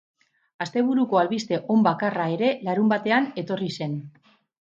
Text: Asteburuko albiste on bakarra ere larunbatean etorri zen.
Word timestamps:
Asteburuko 0.65 1.19
albiste 1.21 1.59
on 1.73 1.83
bakarra 1.89 2.25
ere 2.37 2.49
larunbatean 2.69 3.29
etorri 3.45 3.71
zen. 3.79 3.95